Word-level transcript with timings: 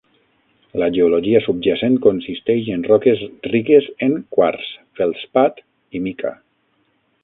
La 0.83 0.87
geologia 0.95 1.41
subjacent 1.47 1.99
consisteix 2.07 2.71
en 2.77 2.87
roques 2.93 3.23
riques 3.53 3.93
en 4.09 4.19
quars, 4.39 4.69
feldspat 5.03 5.67
i 6.01 6.07
mica. 6.09 6.39